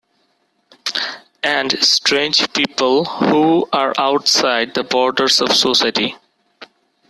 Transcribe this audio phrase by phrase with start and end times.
[1.43, 6.15] And strange people who are outside the borders of society.